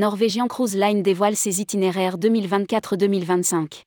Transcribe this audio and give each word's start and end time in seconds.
Norwegian 0.00 0.48
Cruise 0.48 0.74
Line 0.76 1.02
dévoile 1.02 1.36
ses 1.36 1.60
itinéraires 1.60 2.16
2024-2025. 2.16 3.82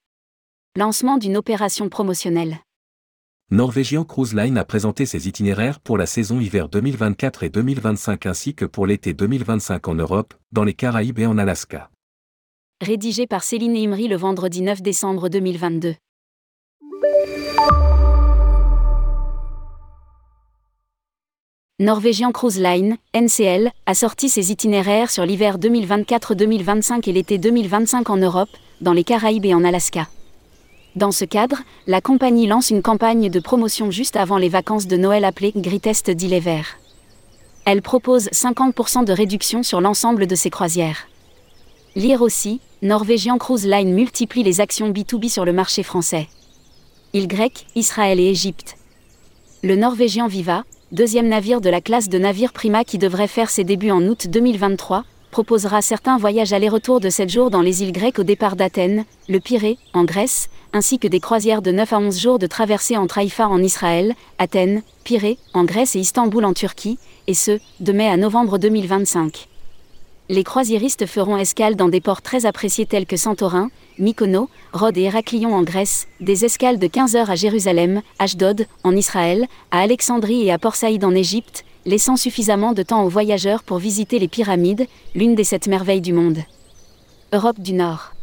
Lancement 0.78 1.17
d'une 1.17 1.36
opération 1.36 1.89
promotionnelle. 1.89 2.60
Norwegian 3.49 4.04
Cruise 4.04 4.36
Line 4.36 4.60
a 4.60 4.63
présenté 4.63 5.07
ses 5.07 5.28
itinéraires 5.28 5.79
pour 5.79 5.97
la 5.97 6.06
saison 6.06 6.39
hiver 6.39 6.70
2024 6.70 7.42
et 7.42 7.49
2025 7.49 8.28
ainsi 8.28 8.53
que 8.53 8.65
pour 8.65 8.85
l'été 8.85 9.15
2025 9.15 9.88
en 9.88 9.96
Europe, 9.96 10.35
dans 10.52 10.63
les 10.63 10.76
Caraïbes 10.76 11.17
et 11.17 11.26
en 11.26 11.39
Alaska. 11.39 11.89
Rédigé 12.80 13.25
par 13.25 13.42
Céline 13.42 13.75
Imri 13.75 14.07
le 14.07 14.16
vendredi 14.16 14.61
9 14.61 14.84
décembre 14.84 15.30
2022. 15.30 15.96
Norwegian 21.80 22.32
Cruise 22.32 22.59
Line, 22.59 22.98
NCL, 23.16 23.72
a 23.88 23.94
sorti 23.95 24.30
ses 24.30 24.52
itinéraires 24.52 25.09
sur 25.09 25.26
l'hiver 25.26 25.58
2024-2025 25.58 27.09
et 27.09 27.13
l'été 27.13 27.40
2025 27.40 28.12
en 28.12 28.18
Europe, 28.18 28.49
dans 28.82 28.94
les 28.94 29.04
Caraïbes 29.04 29.48
et 29.48 29.55
en 29.55 29.63
Alaska. 29.63 30.08
Dans 30.96 31.12
ce 31.12 31.26
cadre, 31.26 31.58
la 31.88 31.99
compagnie 31.99 32.46
lance 32.46 32.70
une 32.70 32.84
campagne 32.84 33.32
de 33.32 33.40
promotion 33.40 33.90
juste 33.90 34.18
avant 34.18 34.38
les 34.38 34.49
vacances 34.49 34.86
de 34.86 34.98
Noël 34.98 35.26
appelée 35.26 35.52
Greatest 35.55 36.12
Deal 36.12 36.34
Ever. 36.34 36.62
Elle 37.66 37.82
propose 37.82 38.27
50% 38.27 39.04
de 39.04 39.12
réduction 39.12 39.63
sur 39.63 39.82
l'ensemble 39.82 40.27
de 40.27 40.35
ses 40.35 40.52
croisières. 40.52 41.08
Lire 41.96 42.21
aussi, 42.21 42.62
Norwegian 42.84 43.40
Cruise 43.40 43.66
Line 43.66 43.96
multiplie 43.96 44.44
les 44.44 44.62
actions 44.62 44.91
B2B 44.91 45.27
sur 45.27 45.44
le 45.44 45.54
marché 45.54 45.82
français. 45.82 46.27
Grecque, 47.16 47.66
Israël 47.74 48.20
et 48.20 48.30
Égypte. 48.30 48.76
Le 49.63 49.76
Norvégien 49.76 50.27
Viva, 50.27 50.66
deuxième 50.93 51.27
navire 51.27 51.59
de 51.59 51.71
la 51.71 51.81
classe 51.81 52.07
de 52.07 52.20
navire 52.20 52.53
Prima 52.53 52.83
qui 52.83 52.99
devrait 52.99 53.27
faire 53.27 53.49
ses 53.49 53.63
débuts 53.63 53.90
en 53.90 54.04
août 54.04 54.27
2023, 54.29 55.05
proposera 55.31 55.81
certains 55.81 56.20
voyages 56.20 56.54
aller-retour 56.54 56.99
de 56.99 57.09
7 57.09 57.29
jours 57.29 57.49
dans 57.49 57.62
les 57.62 57.81
îles 57.81 57.91
grecques 57.91 58.20
au 58.20 58.23
départ 58.23 58.55
d'Athènes, 58.55 59.03
le 59.27 59.40
Pirée, 59.40 59.79
en 59.93 60.03
Grèce, 60.03 60.49
ainsi 60.71 60.99
que 60.99 61.07
des 61.07 61.20
croisières 61.20 61.63
de 61.63 61.71
9 61.71 61.93
à 61.93 61.98
11 61.98 62.20
jours 62.20 62.40
de 62.40 62.45
traversée 62.45 62.95
entre 62.95 63.18
Haïfa 63.18 63.48
en 63.48 63.63
Israël, 63.63 64.14
Athènes, 64.38 64.84
Pirée, 65.03 65.40
en 65.56 65.64
Grèce 65.64 65.95
et 65.95 66.00
Istanbul 66.00 66.45
en 66.45 66.53
Turquie, 66.53 67.00
et 67.25 67.34
ce, 67.34 67.58
de 67.80 67.92
mai 67.92 68.08
à 68.08 68.18
novembre 68.18 68.59
2025. 68.59 69.48
Les 70.30 70.46
croisiéristes 70.46 71.06
feront 71.06 71.36
escale 71.36 71.76
dans 71.76 71.90
des 71.90 72.00
ports 72.00 72.22
très 72.22 72.46
appréciés 72.46 72.86
tels 72.86 73.06
que 73.06 73.18
Santorin, 73.18 73.70
Mykonos, 74.00 74.48
Rhodes 74.72 74.98
et 74.98 75.04
Héraclion 75.04 75.54
en 75.54 75.64
Grèce, 75.64 76.08
des 76.22 76.46
escales 76.46 76.80
de 76.80 76.88
15 76.88 77.18
heures 77.18 77.30
à 77.30 77.36
Jérusalem, 77.36 78.02
Ashdod, 78.20 78.66
en 78.86 78.96
Israël, 78.96 79.48
à 79.72 79.82
Alexandrie 79.82 80.46
et 80.46 80.52
à 80.54 80.58
Port 80.58 80.76
Saïd 80.76 81.04
en 81.04 81.14
Égypte, 81.14 81.66
laissant 81.86 82.16
suffisamment 82.16 82.72
de 82.72 82.84
temps 82.84 83.04
aux 83.04 83.10
voyageurs 83.10 83.64
pour 83.64 83.80
visiter 83.80 84.18
les 84.18 84.30
pyramides, 84.30 84.88
l'une 85.14 85.36
des 85.36 85.44
sept 85.44 85.68
merveilles 85.68 86.00
du 86.00 86.14
monde. 86.14 86.40
Europe 87.34 87.60
du 87.60 87.74
Nord. 87.74 88.14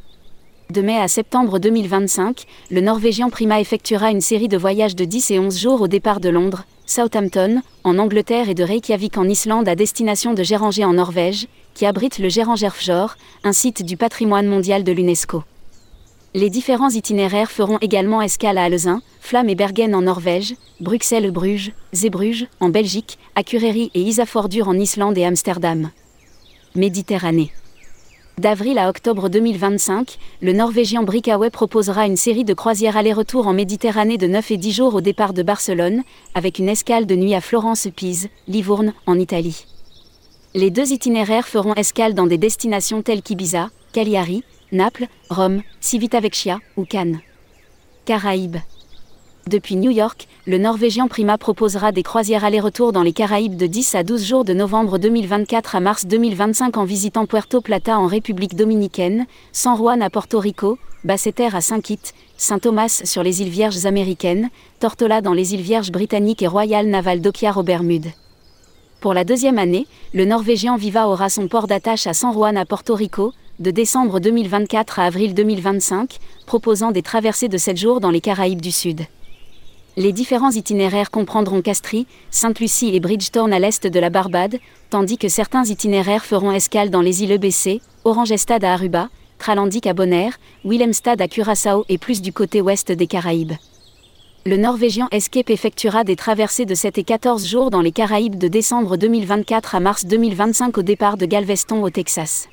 De 0.71 0.81
mai 0.81 0.97
à 0.97 1.09
septembre 1.09 1.59
2025, 1.59 2.47
le 2.71 2.81
Norvégien 2.81 3.29
Prima 3.29 3.61
effectuera 3.61 4.11
une 4.11 4.23
série 4.23 4.49
de 4.49 4.57
voyages 4.57 4.97
de 4.97 5.05
10 5.05 5.33
et 5.33 5.39
11 5.39 5.59
jours 5.59 5.83
au 5.83 5.89
départ 5.89 6.21
de 6.21 6.31
Londres, 6.31 6.65
Southampton, 6.91 7.63
en 7.85 8.01
Angleterre 8.01 8.49
et 8.49 8.55
de 8.55 8.65
Reykjavik 8.65 9.17
en 9.17 9.29
Islande 9.29 9.69
à 9.69 9.77
destination 9.77 10.35
de 10.35 10.43
Géranger 10.43 10.85
en 10.85 10.95
Norvège, 10.95 11.47
qui 11.73 11.87
abrite 11.87 12.19
le 12.19 12.29
Gérangerfjord, 12.29 13.15
un 13.45 13.53
site 13.53 13.85
du 13.85 13.97
patrimoine 13.97 14.49
mondial 14.49 14.83
de 14.83 14.91
l'UNESCO. 14.91 15.45
Les 16.35 16.51
différents 16.51 16.91
itinéraires 16.91 17.53
feront 17.53 17.79
également 17.81 18.21
escale 18.21 18.59
à 18.59 18.65
Alezin, 18.65 19.03
Flamme 19.21 19.49
et 19.49 19.55
Bergen 19.55 19.95
en 19.95 20.03
Norvège, 20.03 20.57
Bruxelles, 20.81 21.31
Bruges, 21.31 21.71
Zeebrugge 21.93 22.49
en 22.59 22.71
Belgique, 22.71 23.21
Akureyri 23.37 23.93
et 23.95 24.01
Isafordur 24.01 24.67
en 24.67 24.75
Islande 24.75 25.17
et 25.17 25.25
Amsterdam. 25.25 25.91
Méditerranée. 26.75 27.53
D'avril 28.41 28.79
à 28.79 28.89
octobre 28.89 29.29
2025, 29.29 30.17
le 30.41 30.55
Norvégien 30.55 31.03
Brickaway 31.03 31.51
proposera 31.51 32.07
une 32.07 32.17
série 32.17 32.45
de 32.45 32.55
croisières 32.55 32.97
aller-retour 32.97 33.47
en 33.47 33.53
Méditerranée 33.53 34.17
de 34.17 34.27
9 34.27 34.53
et 34.53 34.57
10 34.57 34.73
jours 34.73 34.95
au 34.95 35.03
départ 35.03 35.35
de 35.35 35.43
Barcelone, 35.43 36.05
avec 36.35 36.59
une 36.59 36.71
escale 36.71 37.05
de 37.05 37.15
nuit 37.17 37.35
à 37.35 37.43
Florence-Pise, 37.43 38.31
Livourne, 38.49 38.95
en 39.05 39.19
Italie. 39.19 39.67
Les 40.55 40.71
deux 40.71 40.91
itinéraires 40.91 41.49
feront 41.49 41.75
escale 41.75 42.15
dans 42.15 42.27
des 42.27 42.39
destinations 42.39 43.03
telles 43.03 43.21
qu'Ibiza, 43.21 43.69
Cagliari, 43.93 44.43
Naples, 44.73 45.09
Rome, 45.29 45.61
Civitavecchia 45.83 46.61
ou 46.79 46.87
Cannes. 46.87 47.21
Caraïbes. 48.07 48.57
Depuis 49.49 49.77
New 49.77 49.91
York, 49.91 50.29
le 50.47 50.59
Norvégien 50.59 51.09
Prima 51.09 51.39
proposera 51.39 51.93
des 51.93 52.03
croisières 52.03 52.45
aller-retour 52.45 52.93
dans 52.93 53.03
les 53.03 53.13
Caraïbes 53.13 53.57
de 53.57 53.67
10 53.67 53.95
à 53.95 54.03
12 54.05 54.25
jours 54.25 54.45
de 54.45 54.53
novembre 54.53 54.99
2024 54.99 55.77
à 55.77 55.81
mars 55.81 56.07
2025 56.07 56.77
en 56.77 56.85
visitant 56.85 57.27
Puerto 57.27 57.61
Plata 57.61 57.99
en 57.99 58.07
République 58.07 58.55
dominicaine, 58.55 59.27
San 59.53 59.77
Juan 59.77 60.03
à 60.03 60.11
Porto 60.11 60.39
Rico, 60.39 60.79
Basseter 61.05 61.49
à 61.55 61.63
Saint-Kitts, 61.63 62.15
Saint-Thomas 62.37 63.01
sur 63.05 63.23
les 63.23 63.41
îles 63.41 63.49
Vierges 63.49 63.87
américaines, 63.87 64.51
Tortola 64.79 65.23
dans 65.23 65.33
les 65.33 65.55
îles 65.55 65.63
Vierges 65.63 65.91
britanniques 65.91 66.43
et 66.43 66.47
Royal 66.47 66.87
Naval 66.87 67.21
Dockyard 67.23 67.57
aux 67.57 67.63
Bermudes. 67.63 68.13
Pour 69.01 69.15
la 69.15 69.25
deuxième 69.25 69.59
année, 69.59 69.87
le 70.13 70.27
Norvégien 70.27 70.77
Viva 70.77 71.09
aura 71.09 71.31
son 71.31 71.49
port 71.49 71.67
d'attache 71.67 72.07
à 72.07 72.13
San 72.13 72.33
Juan 72.35 72.59
à 72.59 72.67
Porto 72.67 72.95
Rico, 72.95 73.33
de 73.59 73.71
décembre 73.71 74.21
2024 74.21 74.99
à 74.99 75.05
avril 75.07 75.33
2025, 75.35 76.19
proposant 76.47 76.93
des 76.93 77.03
traversées 77.03 77.49
de 77.49 77.59
7 77.59 77.79
jours 77.79 78.01
dans 78.01 78.11
les 78.11 78.21
Caraïbes 78.21 78.61
du 78.61 78.71
Sud. 78.71 79.01
Les 79.97 80.13
différents 80.13 80.53
itinéraires 80.53 81.11
comprendront 81.11 81.63
Castries, 81.63 82.07
Sainte-Lucie 82.31 82.95
et 82.95 83.01
Bridgetown 83.01 83.53
à 83.53 83.59
l'est 83.59 83.87
de 83.87 84.01
la 84.01 84.09
Barbade, 84.09 84.59
tandis 84.89 85.19
que 85.19 85.29
certains 85.29 85.65
itinéraires 85.65 86.25
feront 86.25 86.53
escale 86.53 86.91
dans 86.91 87.01
les 87.01 87.25
îles 87.25 87.33
EBC, 87.33 87.81
Orangestad 88.05 88.63
à 88.63 88.73
Aruba, 88.75 89.09
Tralandic 89.39 89.87
à 89.89 89.93
Bonaire, 89.93 90.39
Willemstad 90.65 91.21
à 91.21 91.27
Curaçao 91.27 91.85
et 91.89 91.99
plus 91.99 92.23
du 92.23 92.33
côté 92.33 92.61
ouest 92.61 92.93
des 92.93 93.09
Caraïbes. 93.09 93.55
Le 94.47 94.57
Norvégien 94.57 95.09
Escape 95.11 95.51
effectuera 95.51 96.05
des 96.05 96.17
traversées 96.17 96.67
de 96.67 96.75
7 96.75 96.99
et 96.99 97.05
14 97.05 97.47
jours 97.47 97.71
dans 97.71 97.83
les 97.83 97.93
Caraïbes 97.93 98.39
de 98.39 98.49
décembre 98.49 98.97
2024 98.97 99.75
à 99.75 99.81
mars 99.81 100.07
2025 100.07 100.79
au 100.79 100.83
départ 100.83 101.17
de 101.17 101.27
Galveston 101.27 101.83
au 101.83 101.91
Texas 101.91 102.49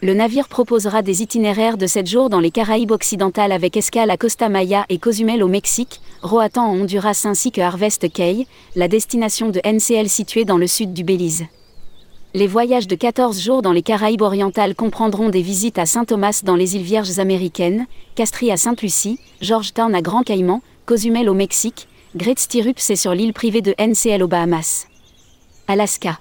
le 0.00 0.14
navire 0.14 0.48
proposera 0.48 1.02
des 1.02 1.22
itinéraires 1.22 1.76
de 1.76 1.86
7 1.86 2.06
jours 2.06 2.30
dans 2.30 2.38
les 2.38 2.52
Caraïbes 2.52 2.92
occidentales 2.92 3.50
avec 3.50 3.76
escale 3.76 4.10
à 4.10 4.16
Costa 4.16 4.48
Maya 4.48 4.86
et 4.88 4.98
Cozumel 4.98 5.42
au 5.42 5.48
Mexique, 5.48 6.00
Roatan 6.22 6.66
en 6.66 6.74
Honduras 6.74 7.22
ainsi 7.24 7.50
que 7.50 7.60
Harvest 7.60 8.10
Cay, 8.12 8.46
la 8.76 8.86
destination 8.86 9.48
de 9.48 9.60
NCL 9.64 10.08
située 10.08 10.44
dans 10.44 10.58
le 10.58 10.68
sud 10.68 10.92
du 10.92 11.02
Belize. 11.02 11.46
Les 12.34 12.46
voyages 12.46 12.86
de 12.86 12.94
14 12.94 13.40
jours 13.40 13.62
dans 13.62 13.72
les 13.72 13.82
Caraïbes 13.82 14.22
orientales 14.22 14.76
comprendront 14.76 15.30
des 15.30 15.42
visites 15.42 15.78
à 15.78 15.86
Saint-Thomas 15.86 16.42
dans 16.44 16.56
les 16.56 16.76
îles 16.76 16.82
Vierges 16.82 17.18
américaines, 17.18 17.86
Castries 18.14 18.52
à 18.52 18.56
Sainte-Lucie, 18.56 19.18
Georgetown 19.40 19.94
à 19.94 20.02
Grand 20.02 20.22
Caïman, 20.22 20.60
Cozumel 20.86 21.28
au 21.28 21.34
Mexique, 21.34 21.88
Great 22.14 22.38
Stirrups 22.38 22.90
et 22.90 22.96
sur 22.96 23.14
l'île 23.14 23.32
privée 23.32 23.62
de 23.62 23.74
NCL 23.78 24.22
aux 24.22 24.28
Bahamas. 24.28 24.86
Alaska. 25.66 26.18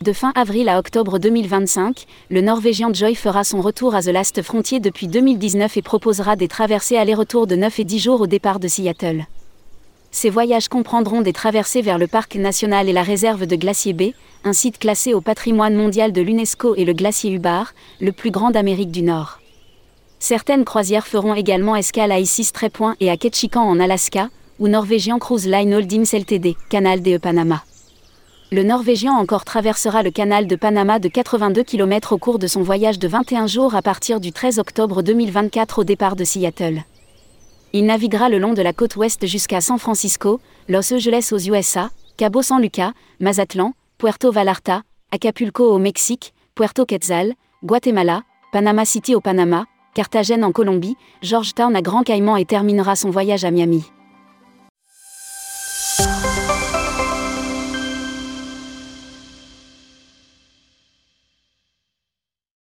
De 0.00 0.12
fin 0.12 0.32
avril 0.36 0.68
à 0.68 0.78
octobre 0.78 1.18
2025, 1.18 2.06
le 2.30 2.40
Norvégien 2.40 2.92
Joy 2.92 3.16
fera 3.16 3.42
son 3.42 3.60
retour 3.60 3.96
à 3.96 4.02
The 4.02 4.06
Last 4.12 4.42
Frontier 4.42 4.78
depuis 4.78 5.08
2019 5.08 5.76
et 5.76 5.82
proposera 5.82 6.36
des 6.36 6.46
traversées 6.46 6.96
aller-retour 6.96 7.48
de 7.48 7.56
9 7.56 7.80
et 7.80 7.84
10 7.84 7.98
jours 7.98 8.20
au 8.20 8.28
départ 8.28 8.60
de 8.60 8.68
Seattle. 8.68 9.26
Ces 10.12 10.30
voyages 10.30 10.68
comprendront 10.68 11.20
des 11.20 11.32
traversées 11.32 11.82
vers 11.82 11.98
le 11.98 12.06
parc 12.06 12.36
national 12.36 12.88
et 12.88 12.92
la 12.92 13.02
réserve 13.02 13.44
de 13.46 13.56
Glacier 13.56 13.92
Bay, 13.92 14.14
un 14.44 14.52
site 14.52 14.78
classé 14.78 15.14
au 15.14 15.20
patrimoine 15.20 15.74
mondial 15.74 16.12
de 16.12 16.22
l'UNESCO 16.22 16.76
et 16.76 16.84
le 16.84 16.92
glacier 16.92 17.32
Hubbard, 17.32 17.74
le 18.00 18.12
plus 18.12 18.30
grand 18.30 18.52
d'Amérique 18.52 18.92
du 18.92 19.02
Nord. 19.02 19.40
Certaines 20.20 20.64
croisières 20.64 21.08
feront 21.08 21.34
également 21.34 21.74
escale 21.74 22.12
à 22.12 22.20
Isis 22.20 22.52
Trépoint 22.52 22.94
et 23.00 23.10
à 23.10 23.16
Ketchikan 23.16 23.62
en 23.62 23.80
Alaska, 23.80 24.30
ou 24.60 24.68
Norwegian 24.68 25.18
Cruise 25.18 25.48
Line 25.48 25.74
Holdings 25.74 26.14
Ltd, 26.14 26.54
Canal 26.68 27.02
de 27.02 27.18
Panama 27.18 27.64
le 28.50 28.62
Norvégien 28.62 29.12
encore 29.12 29.44
traversera 29.44 30.02
le 30.02 30.10
canal 30.10 30.46
de 30.46 30.56
Panama 30.56 30.98
de 30.98 31.08
82 31.08 31.62
km 31.64 32.12
au 32.12 32.18
cours 32.18 32.38
de 32.38 32.46
son 32.46 32.62
voyage 32.62 32.98
de 32.98 33.06
21 33.06 33.46
jours 33.46 33.74
à 33.74 33.82
partir 33.82 34.20
du 34.20 34.32
13 34.32 34.58
octobre 34.58 35.02
2024 35.02 35.80
au 35.80 35.84
départ 35.84 36.16
de 36.16 36.24
Seattle. 36.24 36.82
Il 37.74 37.84
naviguera 37.84 38.30
le 38.30 38.38
long 38.38 38.54
de 38.54 38.62
la 38.62 38.72
côte 38.72 38.96
ouest 38.96 39.26
jusqu'à 39.26 39.60
San 39.60 39.78
Francisco, 39.78 40.40
Los 40.68 40.92
Angeles 40.94 41.28
aux 41.32 41.38
USA, 41.38 41.90
Cabo 42.16 42.40
San 42.40 42.62
Lucas, 42.62 42.92
Mazatlan, 43.20 43.74
Puerto 43.98 44.32
Vallarta, 44.32 44.82
Acapulco 45.12 45.70
au 45.70 45.78
Mexique, 45.78 46.32
Puerto 46.54 46.86
Quetzal, 46.86 47.34
Guatemala, 47.62 48.22
Panama 48.52 48.86
City 48.86 49.14
au 49.14 49.20
Panama, 49.20 49.66
Carthagène 49.94 50.44
en 50.44 50.52
Colombie, 50.52 50.96
Georgetown 51.20 51.76
à 51.76 51.82
Grand 51.82 52.02
Caïman 52.02 52.38
et 52.38 52.46
terminera 52.46 52.96
son 52.96 53.10
voyage 53.10 53.44
à 53.44 53.50
Miami. 53.50 53.84